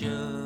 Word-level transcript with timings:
pleasure, 0.00 0.43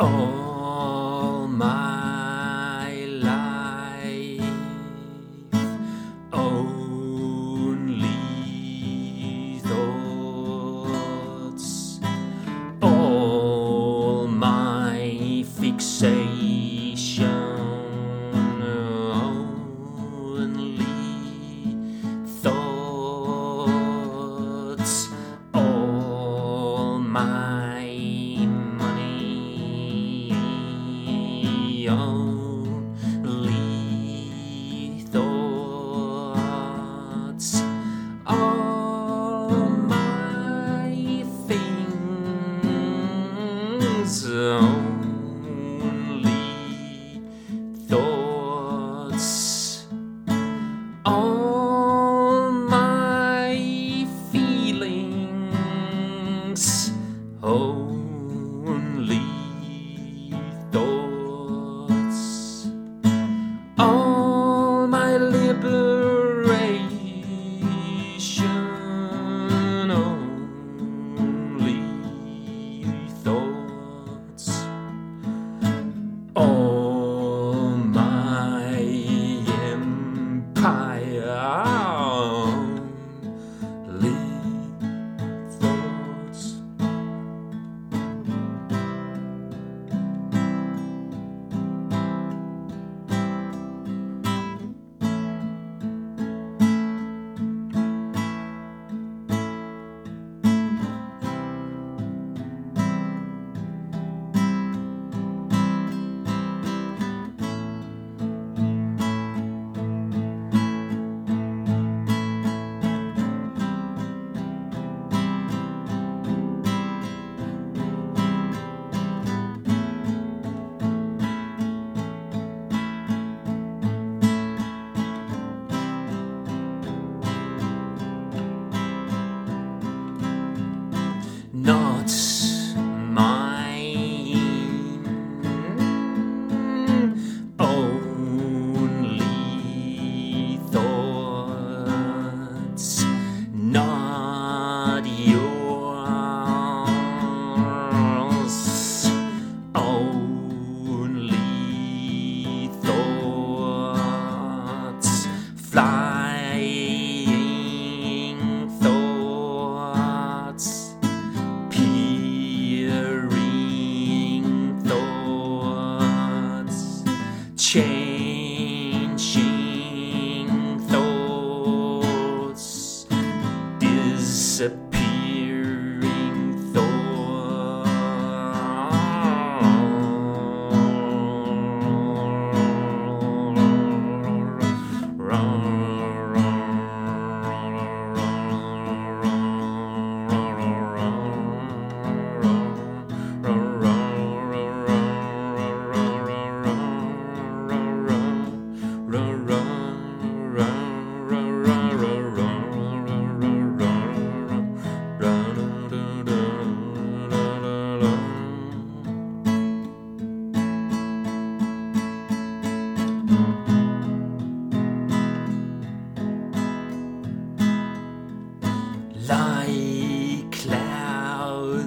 all 0.00 0.33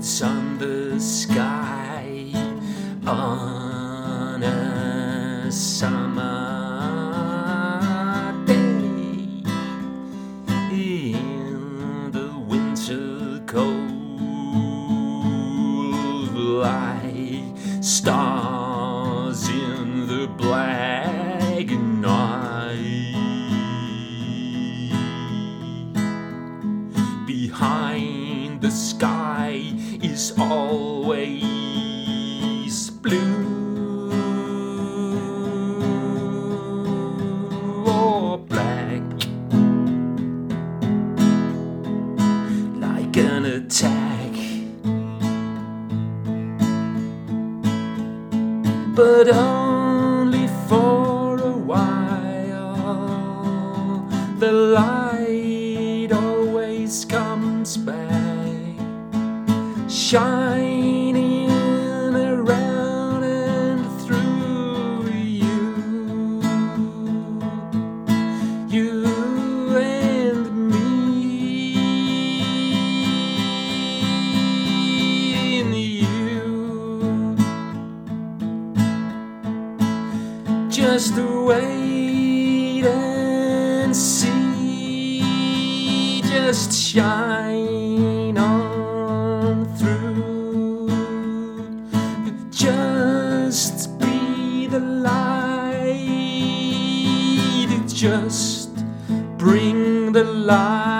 somber 0.07 0.97
sky 1.01 2.31
on 3.05 4.41
a 4.41 5.51
summer 5.51 6.23
day 8.45 8.53
in 10.71 12.09
the 12.13 12.29
winter 12.47 13.41
cold 13.47 13.67
light 16.33 17.53
stars 17.81 19.49
in 19.49 20.07
the 20.07 20.25
black 20.37 20.96
but 49.27 49.35
only 49.35 50.47
for 50.69 51.37
a 51.37 51.51
while. 51.51 52.55
The 54.39 54.51
light 54.51 56.11
always 56.13 57.03
comes 57.05 57.75
back. 57.77 58.79
Shine. 59.89 60.96
Just 80.77 81.17
wait 81.17 82.85
and 82.85 83.95
see. 83.95 85.23
Just 86.21 86.71
shine 86.71 88.37
on 88.37 89.65
through. 89.75 90.87
Just 92.51 93.97
be 93.99 94.67
the 94.67 94.79
light. 94.79 95.87
Just 97.87 98.75
bring 99.39 100.11
the 100.11 100.25
light 100.25 100.96